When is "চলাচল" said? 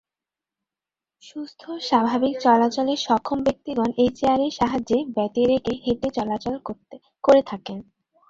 6.17-6.55